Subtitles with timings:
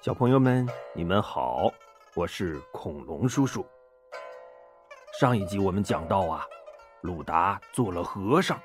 [0.00, 1.72] 小朋友们，你们好，
[2.14, 3.66] 我是恐龙叔叔。
[5.18, 6.46] 上一集我们讲到啊，
[7.00, 8.56] 鲁达做了和尚，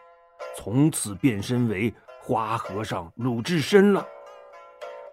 [0.55, 1.91] 从此变身为
[2.21, 4.07] 花和尚鲁智深了。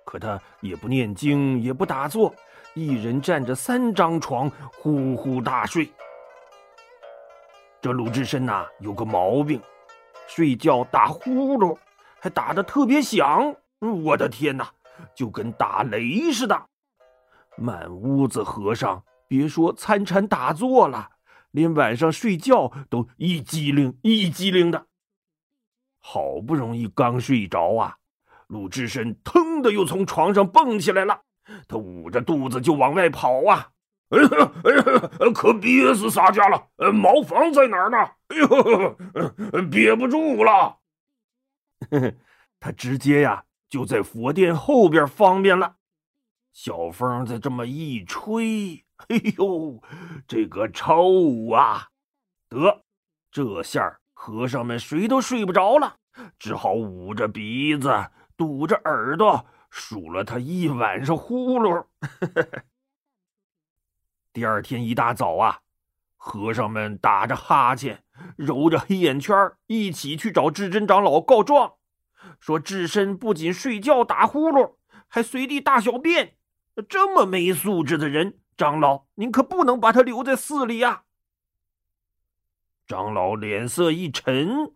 [0.05, 2.35] 可他也不念经，也不打坐，
[2.75, 5.91] 一人占着三张床，呼呼大睡。
[7.81, 9.59] 这鲁智深呐，有个毛病，
[10.27, 11.75] 睡觉打呼噜，
[12.21, 13.57] 还打得特别响。
[14.05, 14.71] 我的天哪，
[15.15, 16.69] 就跟打雷似的！
[17.57, 21.11] 满屋子和尚，别说参禅打坐了，
[21.51, 24.87] 连晚上睡觉都一激灵一激灵的。
[25.99, 27.97] 好不容易刚睡着啊，
[28.47, 31.23] 鲁智深腾的又从床上蹦起来了，
[31.69, 33.69] 他捂着肚子就往外跑啊！
[34.11, 34.29] 哎呀
[34.65, 34.83] 哎呀，
[35.33, 36.69] 可憋死洒家了！
[36.93, 37.99] 茅房在哪儿呢？
[38.29, 40.79] 哎呦，憋不住了！
[42.59, 43.45] 他直接呀。
[43.71, 45.77] 就在佛殿后边方便了，
[46.53, 49.81] 小风再这么一吹，哎呦，
[50.27, 51.91] 这个臭啊！
[52.49, 52.83] 得，
[53.31, 55.97] 这下和尚们谁都睡不着了，
[56.37, 61.87] 只好捂着鼻子，堵着耳朵，数了他一晚上呼噜。
[64.33, 65.61] 第二天一大早啊，
[66.17, 68.03] 和尚们打着哈欠，
[68.37, 71.75] 揉着黑眼圈，一起去找智真长老告状。
[72.39, 74.77] 说智深不仅睡觉打呼噜，
[75.09, 76.37] 还随地大小便，
[76.89, 81.05] 这么没素质的人，长老您可不能把他留在寺里呀！
[82.87, 84.73] 长老脸色一沉，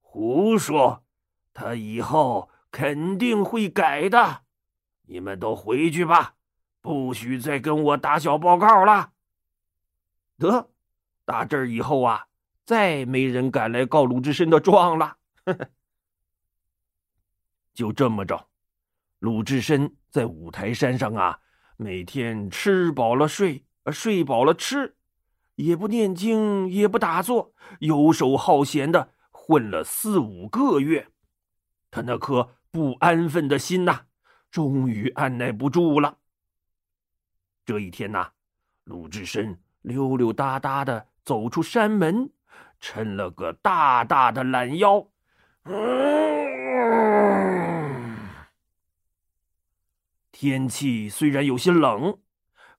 [0.00, 1.04] 胡说，
[1.52, 4.42] 他以后肯定会改的，
[5.02, 6.34] 你们都回去吧，
[6.80, 9.12] 不许再跟我打小报告了。
[10.38, 10.70] 得，
[11.24, 12.26] 打这儿以后啊，
[12.64, 15.16] 再没人敢来告鲁智深的状了。
[15.44, 15.68] 呵呵。
[17.76, 18.48] 就这么着，
[19.18, 21.38] 鲁智深在五台山上啊，
[21.76, 24.96] 每天吃饱了睡，睡饱了吃，
[25.56, 31.08] 也不念经，也不打坐，游手好闲的混了四五个月。
[31.90, 34.06] 他那颗不安分的心呐，
[34.50, 36.16] 终于按耐不住了。
[37.66, 38.30] 这一天呐，
[38.84, 42.30] 鲁智深溜溜达达的走出山门，
[42.80, 45.06] 抻了个大大的懒腰。
[45.64, 47.55] 嗯
[50.38, 52.18] 天气虽然有些冷，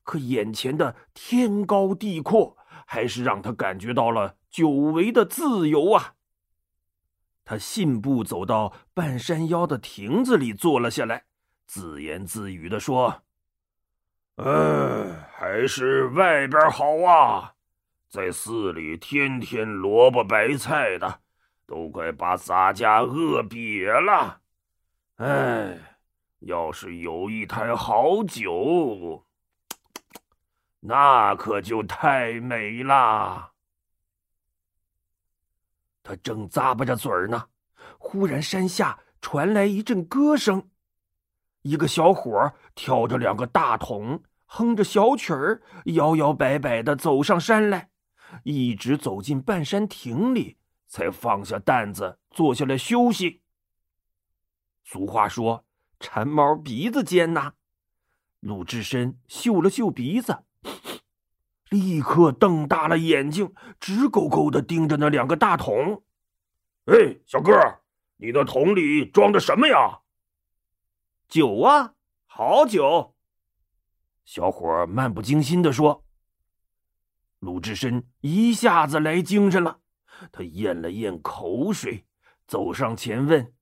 [0.04, 6.14] 可眼前的天高地阔，还是让他感觉到了久违的自由啊！
[7.44, 11.24] 他信步走到半山腰的亭子里坐了下来，
[11.66, 13.24] 自言自语的说
[14.38, 17.56] ：“哎，还是外边好啊！
[18.08, 21.22] 在寺里天天萝卜白菜的，
[21.66, 24.42] 都快把洒家饿瘪了。
[25.16, 25.80] 哎。”
[26.40, 29.26] 要是有一坛好酒，
[30.80, 33.54] 那可就太美啦。
[36.04, 37.48] 他正咂巴着嘴儿呢，
[37.98, 40.70] 忽然山下传来一阵歌声，
[41.64, 47.90] 一个小伙挑着两个大桶，哼着小曲儿，摇摇摆摆的走上山来，
[48.44, 53.42] 一直走进半山亭里，才放下担子，坐下来休息。
[54.84, 55.67] 俗话说。
[56.00, 57.54] 馋猫鼻子尖呐！
[58.40, 60.44] 鲁智深嗅了嗅鼻子，
[61.70, 66.04] 立刻瞪大了眼睛，直勾勾的盯着那两个大桶。
[66.86, 67.52] 哎，小哥，
[68.18, 70.02] 你的桶里装的什么呀？
[71.28, 73.16] 酒啊，好酒。
[74.24, 76.06] 小伙漫不经心的说。
[77.40, 79.80] 鲁智深一下子来精神了，
[80.32, 82.06] 他咽了咽口水，
[82.48, 83.54] 走上前问：“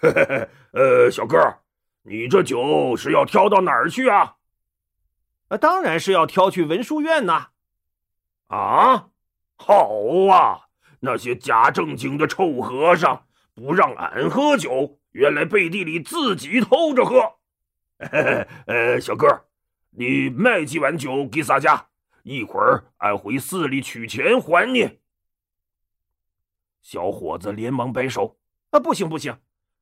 [0.00, 1.38] 嘿嘿嘿呃，小哥。”
[2.08, 4.36] 你这酒是要挑到哪儿去啊？
[5.48, 7.48] 啊，当然是要挑去文殊院呐！
[8.46, 9.08] 啊，
[9.56, 9.90] 好
[10.30, 10.68] 啊！
[11.00, 17.20] 那些假正经的臭和尚不让俺喝酒，原来背地里自己偷着喝。
[17.98, 19.26] 嘿 呃，小哥，
[19.90, 21.88] 你卖几碗酒给洒家，
[22.22, 25.00] 一会儿俺回寺里取钱还你。
[26.82, 28.38] 小伙子连忙摆手
[28.70, 29.36] ：“啊，不行不行！”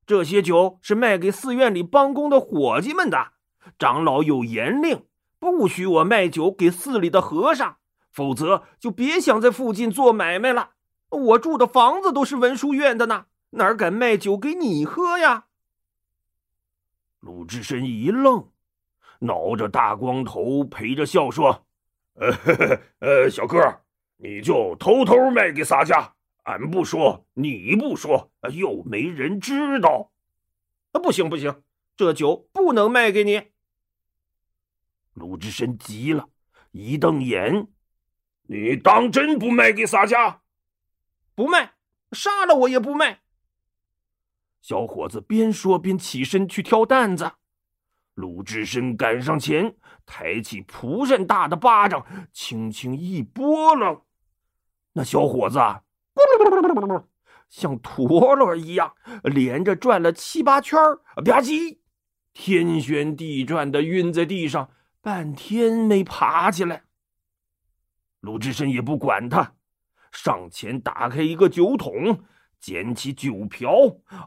[0.06, 3.32] 这些酒是卖给寺院里帮工的伙计们的，
[3.78, 5.06] 长老有严令，
[5.38, 7.76] 不许我卖酒给寺里的和尚，
[8.10, 10.70] 否则就别想在附近做买卖了。
[11.10, 15.46] 我住的房子都是文殊院的呢，哪敢卖酒给你喝呀？
[17.20, 18.48] 鲁智深一愣，
[19.20, 21.64] 挠着大光头，陪着笑说
[22.20, 23.58] ：“呃，呵呵呃，小哥，
[24.18, 26.12] 你就偷偷卖给洒家。”
[26.44, 30.12] 俺不说，你不说，又没人知道。
[30.92, 31.62] 啊，不行不行，
[31.96, 33.50] 这酒不能卖给你。
[35.12, 36.28] 鲁智深急了，
[36.70, 37.68] 一瞪眼
[38.46, 40.42] ：“你当真不卖给洒家？
[41.34, 41.74] 不卖，
[42.12, 43.22] 杀了我也不卖。”
[44.60, 47.32] 小伙子边说边起身去挑担子。
[48.14, 49.76] 鲁智深赶上前，
[50.06, 54.04] 抬起蒲扇大的巴掌，轻轻一拨了。
[54.92, 55.58] 那小伙子
[57.48, 60.78] 像陀螺一样，连着转了七八圈
[61.24, 61.78] 吧唧，
[62.32, 64.70] 天旋地转的晕在地上，
[65.00, 66.84] 半天没爬起来。
[68.20, 69.54] 鲁智深也不管他，
[70.10, 72.24] 上前打开一个酒桶，
[72.58, 73.70] 捡起酒瓢，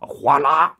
[0.02, 0.78] 哗啦。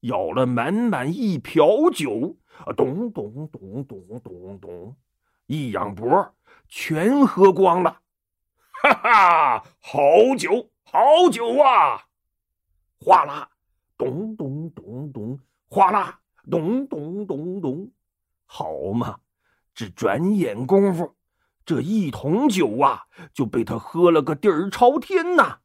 [0.00, 2.36] 舀了满满一瓢酒，
[2.76, 4.96] 咚咚咚咚咚咚，
[5.46, 6.34] 一仰脖，
[6.68, 8.00] 全喝光了。
[8.82, 10.00] 哈哈，好
[10.38, 12.06] 酒，好酒啊！
[12.98, 13.50] 哗啦，
[13.98, 15.38] 咚咚咚咚，
[15.68, 17.90] 哗啦，咚咚咚咚，
[18.46, 19.20] 好嘛！
[19.74, 21.14] 只转眼功夫，
[21.66, 23.04] 这一桶酒啊，
[23.34, 25.58] 就被他喝了个底儿朝天呐！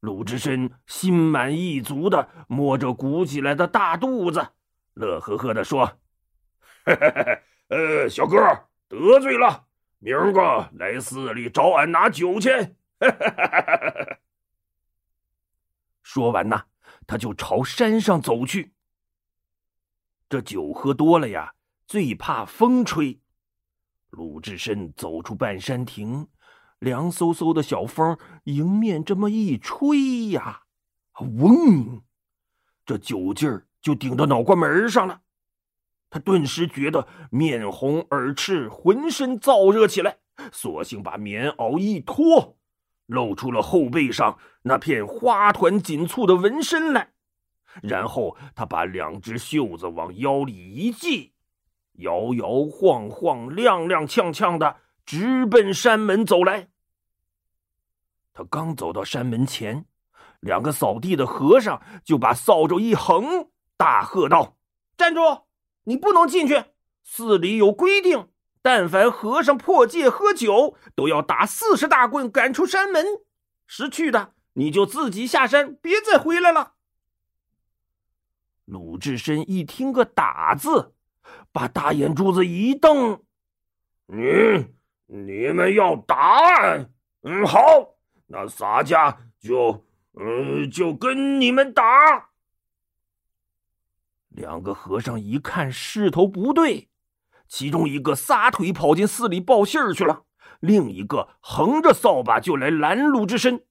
[0.00, 4.48] 鲁智深心满意足的摸着鼓起来的大肚子，
[4.94, 5.86] 乐呵呵的说
[6.84, 8.36] ：“嘿嘿嘿嘿呃，小哥
[8.88, 9.66] 得罪了，
[10.04, 12.50] 明儿个来寺里找俺拿酒去。
[16.04, 16.66] ”说完呐，
[17.06, 18.74] 他就朝山上走去。
[20.28, 21.54] 这酒喝多了呀，
[21.86, 23.18] 最怕风吹。
[24.10, 26.28] 鲁智深走出半山亭。
[26.80, 30.64] 凉飕飕的小风迎面这么一吹呀，
[31.14, 32.02] 嗡，
[32.84, 35.22] 这酒劲儿就顶到脑瓜门上了。
[36.14, 40.18] 他顿时觉得面红耳赤，浑身燥热起来，
[40.52, 42.56] 索性把棉袄一脱，
[43.06, 47.10] 露出了后背上那片花团锦簇的纹身来。
[47.82, 51.32] 然后他把两只袖子往腰里一系，
[51.94, 56.68] 摇摇晃晃、踉踉跄跄的直奔山门走来。
[58.32, 59.84] 他刚走到山门前，
[60.38, 64.56] 两个扫地的和尚就把扫帚一横，大喝道
[64.96, 65.20] ：“站住！
[65.84, 66.64] 你不能进去！
[67.02, 68.28] 寺里有规定，
[68.62, 73.04] 但凡和尚破戒喝酒，都要打四十大棍赶出山门。
[73.66, 76.72] 识趣的，你就自己下山，别再回来了。”
[78.64, 80.94] 鲁智深一听个“打”字，
[81.52, 83.22] 把大眼珠子一瞪
[84.08, 84.68] ：“你
[85.06, 86.86] 你们要打？
[87.22, 87.96] 嗯，好。”
[88.26, 89.84] 那洒家就，
[90.18, 92.30] 嗯，就跟你们打。
[94.34, 96.88] 两个和尚一看势头不对，
[97.48, 100.24] 其中一个撒腿跑进寺里报信儿去了，
[100.58, 103.64] 另一个横着扫把就来拦鲁智深。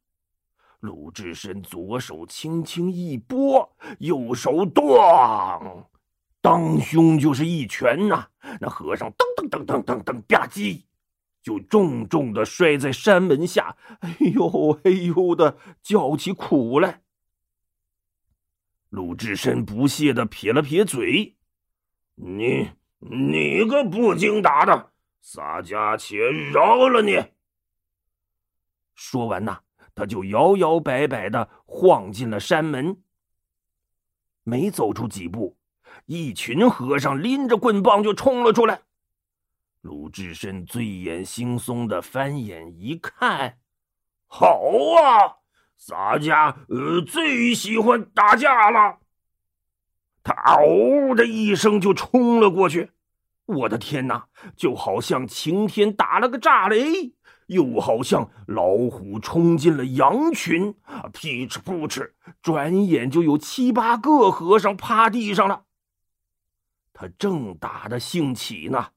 [0.80, 5.86] 鲁智深左手轻轻一拨，右手咣，
[6.42, 8.28] 当胸就是一拳呐！
[8.60, 10.84] 那和尚噔噔噔噔噔噔吧唧。
[11.42, 17.02] 就重重的摔在山门下，哎呦哎呦的叫起苦来。
[18.94, 21.36] 鲁智深不屑的撇了撇嘴
[22.14, 22.70] ：“你
[23.00, 27.20] 你个不经打的，洒家且饶了你。”
[28.94, 29.62] 说完呐，
[29.96, 33.02] 他就摇摇摆摆的晃进了山门。
[34.44, 35.58] 没走出几步，
[36.06, 38.84] 一群和尚拎着棍棒就冲了出来。
[39.82, 43.58] 鲁智深醉眼惺忪的翻眼一看，
[44.28, 44.62] 好
[45.02, 45.42] 啊，
[45.78, 49.00] 洒家呃最喜欢打架了。
[50.24, 52.92] 他嗷的一声就冲了过去，
[53.46, 57.14] 我的天哪，就好像晴天打了个炸雷，
[57.48, 60.74] 又好像老虎冲进了羊群，
[61.12, 62.12] 噼哧扑哧，
[62.42, 65.64] 转眼就有七八个和尚趴地上了。
[66.94, 68.88] 他正打得兴起呢。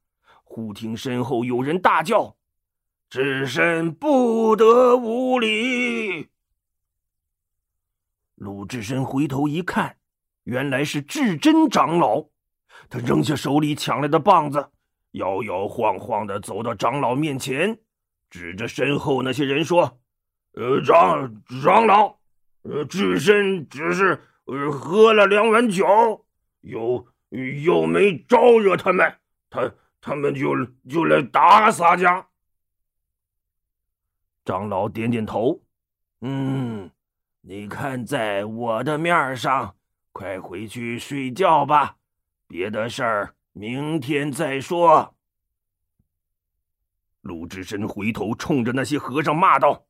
[0.49, 2.37] 忽听身后有人大叫
[3.11, 6.29] ：“智深不得无礼！”
[8.37, 9.97] 鲁智深回头一看，
[10.45, 12.25] 原来是智真长老。
[12.89, 14.71] 他扔下手里抢来的棒子，
[15.13, 17.79] 摇摇晃晃的走到长老面前，
[18.31, 19.99] 指着身后那些人说
[20.55, 22.19] ：“呃，长长老，
[22.63, 26.25] 呃，智深只是呃喝了两碗酒，
[26.61, 27.07] 又
[27.63, 29.15] 又没招惹他们，
[29.51, 30.55] 他。”他们就
[30.89, 32.29] 就来打洒家。
[34.45, 35.61] 长老点点头，
[36.21, 36.89] 嗯，
[37.49, 39.77] 你看在我的面上，
[40.11, 41.97] 快回去睡觉吧，
[42.49, 45.15] 别的事儿明天再说。
[47.21, 49.87] 鲁智深回头冲着那些和尚骂道：“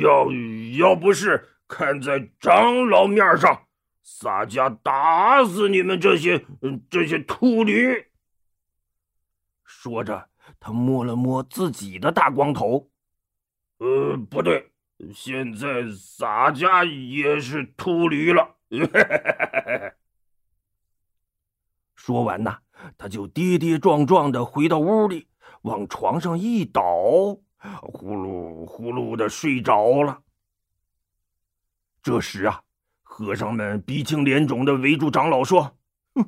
[0.00, 0.32] 要
[0.78, 3.66] 要不是看在长老面上，
[4.02, 6.46] 洒家打死你们这些
[6.88, 8.06] 这些秃驴！”
[9.64, 12.88] 说着，他摸了摸自己的大光头。
[13.76, 14.72] 呃，不对，
[15.12, 18.56] 现在洒家也是秃驴了。
[21.94, 22.58] 说完呐，
[22.98, 25.26] 他就跌跌撞撞的回到屋里，
[25.62, 26.82] 往床上一倒，
[27.82, 30.20] 呼噜呼噜的睡着了。
[32.02, 32.62] 这时啊，
[33.02, 35.76] 和尚们鼻青脸肿的围住长老说：“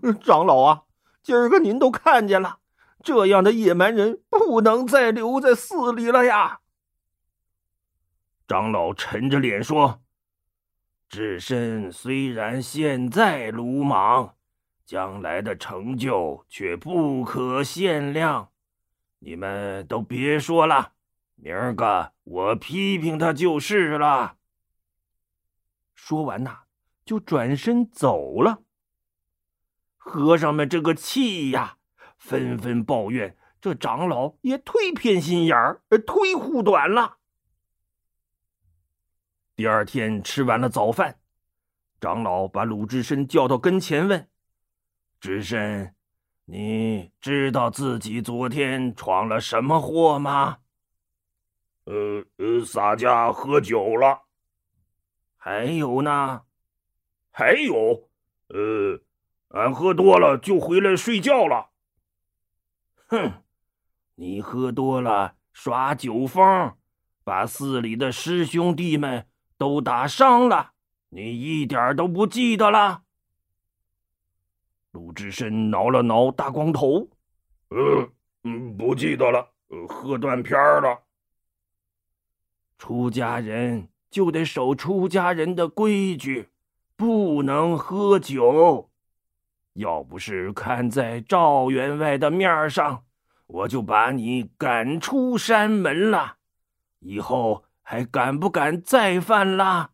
[0.24, 0.82] 长老啊，
[1.22, 2.58] 今儿个您都看见了，
[3.02, 6.60] 这样的野蛮人不能再留在寺里了呀。”
[8.46, 10.02] 长老沉着脸说
[11.08, 14.34] ：“智深虽然现在鲁莽。”
[14.86, 18.52] 将来的成就却不可限量，
[19.18, 20.92] 你们都别说了，
[21.34, 24.36] 明儿个我批评他就是了。
[25.92, 26.60] 说完呐，
[27.04, 28.62] 就转身走了。
[29.96, 31.78] 和尚们这个气呀，
[32.16, 37.16] 纷纷抱怨这长老也忒偏心眼儿，忒护短了。
[39.56, 41.18] 第二天吃完了早饭，
[41.98, 44.28] 长老把鲁智深叫到跟前问。
[45.18, 45.94] 智深，
[46.44, 50.58] 你知道自己昨天闯了什么祸吗？
[51.84, 54.24] 呃呃，洒家喝酒了。
[55.38, 56.42] 还有呢？
[57.30, 58.10] 还有，
[58.48, 59.00] 呃，
[59.48, 61.70] 俺喝多了就回来睡觉了。
[63.06, 63.42] 哼，
[64.16, 66.76] 你喝多了耍酒疯，
[67.24, 69.26] 把寺里的师兄弟们
[69.58, 70.72] 都打伤了，
[71.08, 73.02] 你一点都不记得了？
[74.92, 77.08] 鲁智深挠了挠大光头，
[77.70, 78.10] 嗯，
[78.44, 79.52] 嗯，不记得了，
[79.88, 81.02] 喝断片了。
[82.78, 86.48] 出家人就得守出家人的规矩，
[86.96, 88.90] 不能喝酒。
[89.74, 93.04] 要不是看在赵员外的面上，
[93.46, 96.36] 我就把你赶出山门了。
[97.00, 99.92] 以后还敢不敢再犯啦？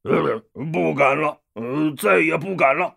[0.00, 0.38] 呃，
[0.72, 2.96] 不敢了，呃，再也不敢了。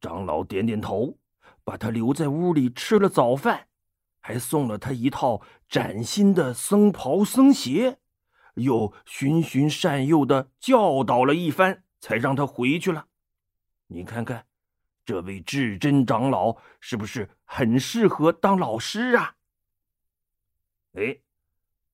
[0.00, 1.18] 长老点点头，
[1.64, 3.68] 把他留在屋里吃了早饭，
[4.20, 7.98] 还送了他一套崭新的僧袍僧鞋，
[8.54, 13.08] 又循循善诱的教导了一番，才让他回去了。
[13.88, 14.46] 你看看，
[15.04, 19.34] 这位至真长老是不是很适合当老师啊？
[20.94, 21.18] 哎，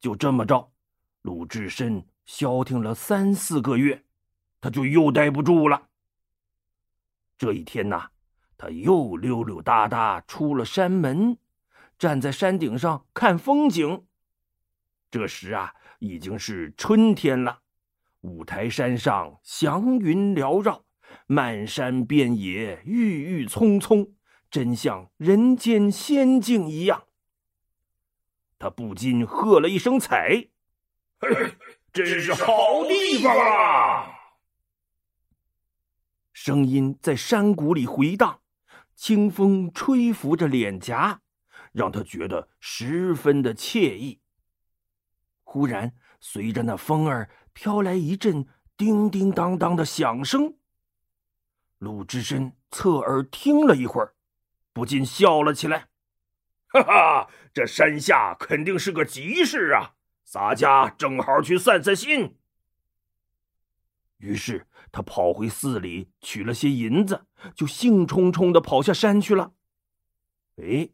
[0.02, 0.72] 就这么着，
[1.22, 4.02] 鲁智深消停了三四个月，
[4.60, 5.90] 他就又待不住了。
[7.38, 8.10] 这一天呐，
[8.58, 11.38] 他又溜溜达达出了山门，
[11.96, 14.04] 站在山顶上看风景。
[15.08, 17.60] 这时啊，已经是春天了，
[18.22, 20.84] 五台山上祥云缭绕，
[21.28, 24.14] 漫山遍野郁郁葱葱，
[24.50, 27.04] 真像人间仙境一样。
[28.62, 30.46] 他不禁喝了一声彩
[31.18, 31.56] ：“嘿，
[31.92, 34.06] 真是好地方啊！”
[36.32, 38.40] 声音在山谷里回荡，
[38.94, 41.22] 清风吹拂着脸颊，
[41.72, 44.20] 让他觉得十分的惬意。
[45.42, 50.54] 忽然，随着那风儿飘来一阵叮叮当当的响声。
[51.78, 54.14] 鲁智深侧耳听了一会儿，
[54.72, 55.88] 不禁笑了起来
[56.72, 59.92] ：“哈哈，这山下肯定是个集市啊！
[60.24, 62.38] 洒家正好去散散心。”
[64.16, 69.52] 于是他跑回寺里取了些银子，就兴冲冲的跑下山去了。
[70.56, 70.88] 哎，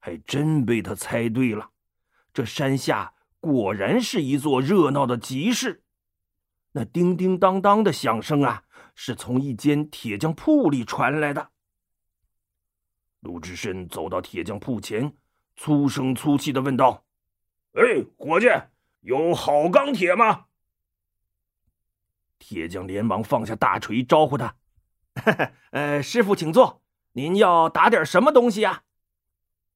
[0.00, 1.70] 还真被他猜对了，
[2.32, 5.84] 这山下果然是一座热闹的集市。
[6.72, 8.64] 那叮叮当当的响声啊，
[8.96, 11.51] 是从一间铁匠铺里传来的。
[13.22, 15.16] 鲁智深走到铁匠铺前，
[15.54, 17.04] 粗声粗气的问道
[17.74, 18.48] ：“哎，伙计，
[19.00, 20.46] 有好钢铁吗？”
[22.40, 24.56] 铁匠连忙放下大锤，招呼他
[25.70, 26.82] ：“呃，师傅，请坐。
[27.12, 28.82] 您要打点什么东西呀？”“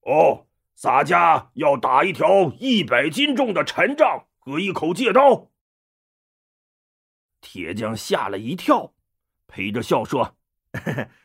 [0.02, 5.52] 哦，洒家要打一条一百斤重的禅杖和一口戒刀。”
[7.40, 8.92] 铁匠吓了一跳，
[9.46, 10.36] 陪着笑说：“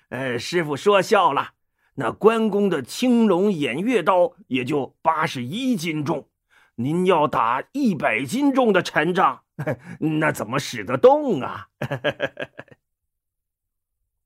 [0.10, 1.56] 呃，师傅说笑了。
[1.96, 6.30] 那关公的青龙偃月刀也就八十一斤重，
[6.76, 9.44] 您要打一百斤重的禅杖。
[10.20, 11.68] ”那怎么使得动啊？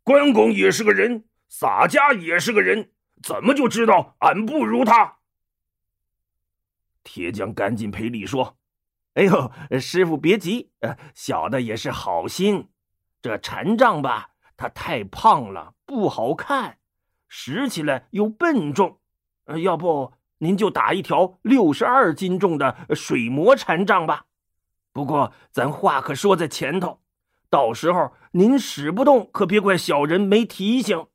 [0.04, 2.92] 关公也是个人，洒家也是个人，
[3.24, 5.18] 怎么就知道俺不如他？
[7.04, 8.58] 铁匠赶紧赔礼说
[9.16, 10.72] ：“哎呦，师傅别急，
[11.14, 12.70] 小的也是好心。
[13.22, 16.78] 这禅杖吧，它太胖了，不好看。
[17.28, 19.00] 拾起来又笨重。
[19.46, 24.26] 呃，要不您就打一条六十二斤重的水磨禅杖吧。
[24.92, 27.02] 不过咱话可说在前头，
[27.50, 31.08] 到时候您使不动，可别怪小人没提醒。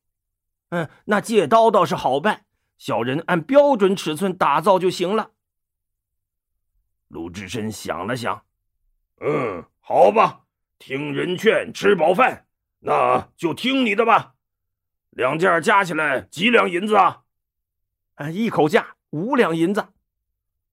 [0.68, 2.44] 嗯，那借刀倒是好办，
[2.78, 5.32] 小人按标准尺寸打造就行了。
[7.08, 8.44] 鲁智深想了想，
[9.20, 10.42] 嗯，好吧，
[10.78, 12.46] 听人劝，吃饱饭，
[12.78, 14.34] 那就听你的吧。
[15.10, 17.22] 两件加起来几两银子啊？
[18.14, 19.88] 啊，一口价五两银子。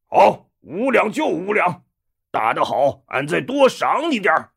[0.05, 1.83] 好，五两就五两，
[2.31, 4.53] 打得好，俺再多赏你点儿。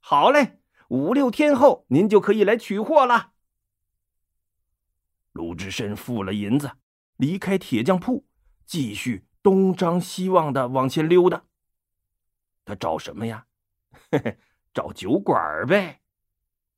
[0.00, 3.32] 好嘞，五六天后您就可以来取货了。
[5.32, 6.72] 鲁智深付了银子，
[7.16, 8.26] 离开铁匠铺，
[8.66, 11.44] 继续东张西望的往前溜达。
[12.64, 13.46] 他找什么呀？
[14.10, 14.38] 嘿嘿，
[14.74, 16.00] 找酒馆呗。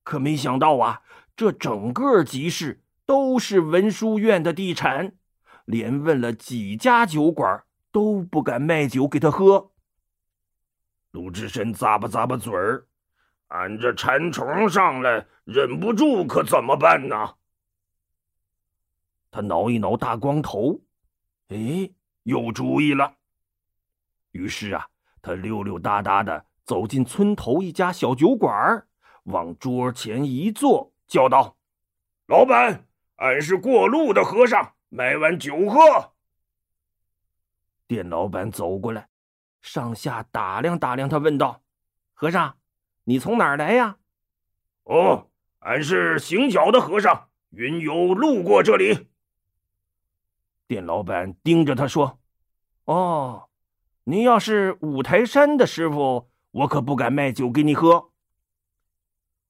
[0.02, 1.02] 可没想到啊，
[1.36, 5.16] 这整个集市都是文殊院的地产，
[5.64, 9.72] 连问了几家酒馆都不敢卖酒给他喝。
[11.10, 12.86] 鲁智深咂巴咂巴嘴儿，
[13.48, 17.34] 俺这馋虫上来，忍不住可怎么办呢？
[19.32, 20.82] 他挠一挠大光头，
[21.48, 21.90] 哎，
[22.22, 23.16] 有主意了。
[24.30, 24.86] 于是啊，
[25.20, 28.86] 他溜溜达达的走进村头一家小酒馆，
[29.24, 31.56] 往桌前一坐，叫道
[32.26, 36.12] ：“老板，俺是过路的和尚，买碗酒喝。”
[37.87, 39.09] 店老板走过来，
[39.62, 41.62] 上下打量打量他，问道
[42.14, 42.59] ：“和尚，
[43.04, 43.99] 你从哪儿来呀
[44.83, 45.30] ？”“哦，
[45.61, 49.06] 俺是行脚的和尚，云游路过这里。”
[50.66, 52.18] 店老板盯着他说
[52.87, 53.49] ：“哦，
[54.02, 58.11] 您要是五台山的师傅，我可不敢卖酒给你喝。”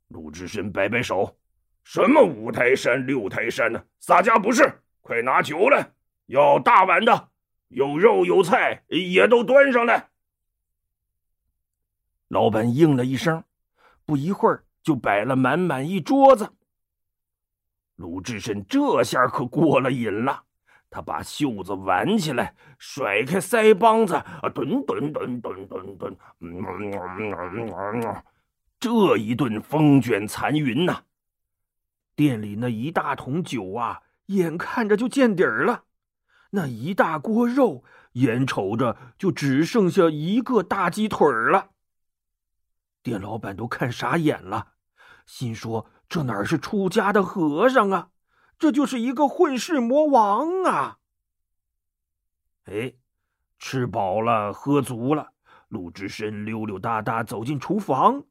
[0.08, 1.38] 鲁智深摆摆手
[1.84, 3.84] ：“什么五台山、六台山呢？
[4.00, 5.92] 洒家不是，快拿酒来，
[6.26, 7.28] 要大碗的，
[7.68, 10.08] 有肉有菜，也都端上来。”
[12.28, 13.44] 老板应了一声，
[14.04, 16.50] 不一会儿就摆了满满一桌子。
[17.96, 20.42] 鲁智深这下可过了瘾了。
[20.90, 26.16] 他把袖子挽起来，甩开腮帮子，啊，顿顿顿顿顿顿，
[28.78, 31.02] 这一顿风卷残云呐！
[32.16, 35.84] 店里那一大桶酒啊，眼看着就见底儿了；
[36.50, 41.70] 那一大锅肉，眼瞅着就只剩下一个大鸡腿了。
[43.02, 44.74] 店老板都看傻眼了，
[45.26, 48.10] 心说：这哪是出家的和尚啊？
[48.56, 50.98] 这就是一个混世魔王啊！
[52.66, 52.94] 哎，
[53.58, 55.32] 吃饱了，喝足了，
[55.68, 58.22] 鲁智深溜溜达达走进厨房，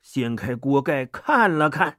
[0.00, 1.98] 掀开锅盖看了看，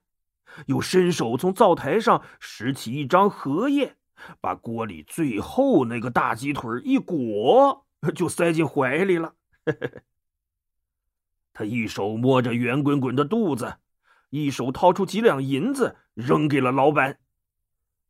[0.67, 3.95] 又伸手从灶台上拾起一张荷叶，
[4.39, 7.85] 把锅里最后那个大鸡腿一裹，
[8.15, 9.35] 就塞进怀里了。
[11.53, 13.75] 他一手摸着圆滚滚的肚子，
[14.29, 17.19] 一手掏出几两银子扔给了老板。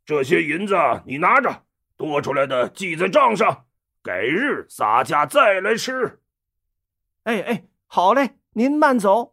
[0.05, 0.75] 这些银子
[1.05, 1.63] 你拿着，
[1.97, 3.65] 多出来的记在账上，
[4.01, 6.21] 改日洒家再来吃。
[7.23, 9.32] 哎哎，好嘞，您慢走。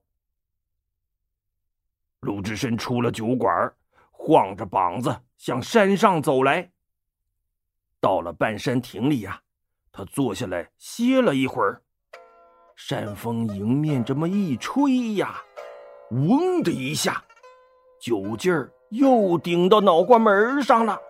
[2.21, 3.73] 鲁智深出了酒馆，
[4.11, 6.71] 晃着膀子向山上走来。
[7.99, 9.41] 到了半山亭里呀，
[9.91, 11.81] 他坐下来歇了一会儿。
[12.77, 15.41] 山风迎面这么一吹呀，
[16.11, 17.23] 嗡的一下，
[18.01, 18.71] 酒劲儿。
[18.91, 21.01] 又顶到脑瓜门上了，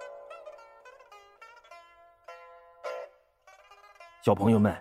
[4.23, 4.77] 小朋友们，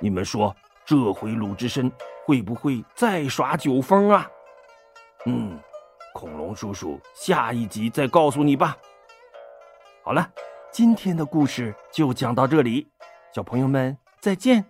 [0.00, 1.90] 你们说这回鲁智深
[2.24, 4.30] 会不会再耍酒疯啊？
[5.26, 5.58] 嗯，
[6.14, 8.76] 恐龙叔叔下一集再告诉你吧。
[10.04, 10.30] 好了，
[10.70, 12.86] 今天的故事就讲到这里，
[13.34, 14.64] 小朋友们再见。